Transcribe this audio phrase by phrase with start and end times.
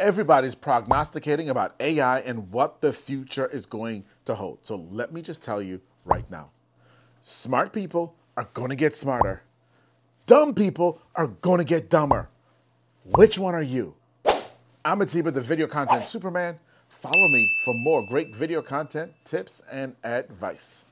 [0.00, 4.58] everybody's prognosticating about AI and what the future is going to hold.
[4.62, 6.50] So let me just tell you right now
[7.20, 9.42] smart people are going to get smarter,
[10.26, 12.28] dumb people are going to get dumber.
[13.04, 13.94] Which one are you?
[14.84, 16.58] I'm Atiba, the video content Superman.
[16.88, 20.86] Follow me for more great video content, tips, and advice.